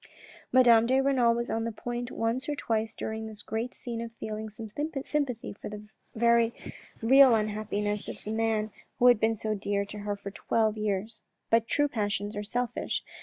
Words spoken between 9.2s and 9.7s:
so